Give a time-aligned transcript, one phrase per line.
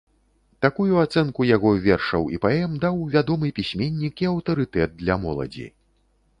[0.65, 5.71] Такую ацэнку яго вершаў і паэм даў вядомы пісьменнік і аўтарытэт для моладзі.